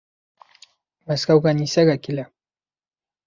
Мәскәүгә 1.11 1.53
нисәгә 1.59 1.97
килә? 2.09 2.25